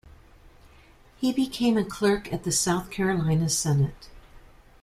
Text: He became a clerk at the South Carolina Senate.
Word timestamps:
He 1.17 1.31
became 1.31 1.77
a 1.77 1.85
clerk 1.85 2.33
at 2.33 2.43
the 2.43 2.51
South 2.51 2.89
Carolina 2.89 3.49
Senate. 3.49 4.09